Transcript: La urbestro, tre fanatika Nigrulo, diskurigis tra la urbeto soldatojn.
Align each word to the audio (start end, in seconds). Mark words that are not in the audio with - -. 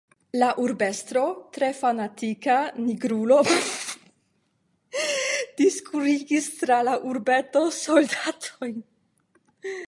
La 0.37 0.47
urbestro, 0.61 1.25
tre 1.57 1.67
fanatika 1.79 2.55
Nigrulo, 2.85 3.37
diskurigis 5.61 6.49
tra 6.63 6.79
la 6.89 6.97
urbeto 7.13 7.65
soldatojn. 7.83 8.83